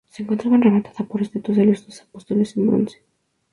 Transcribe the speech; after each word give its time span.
Se 0.09 0.23
encontraba 0.23 0.57
rematada 0.57 1.07
por 1.07 1.21
estatuas 1.21 1.57
de 1.57 1.65
los 1.65 1.85
doce 1.85 2.01
apóstoles 2.01 2.57
en 2.57 2.65
bronce. 2.65 3.03